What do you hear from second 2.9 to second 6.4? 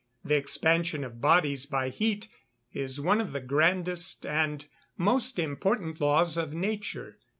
one of the grandest and most important laws